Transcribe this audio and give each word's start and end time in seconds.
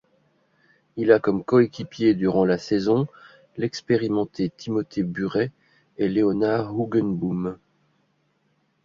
Il 0.97 1.11
a 1.11 1.19
comme 1.19 1.43
co-équipers 1.43 2.15
durant 2.15 2.43
la 2.43 2.57
saison 2.57 3.05
l'expérimenté 3.55 4.49
Timothé 4.49 5.03
Buret 5.03 5.51
et 5.99 6.09
Leonard 6.09 6.75
Hoogenboom. 6.75 7.59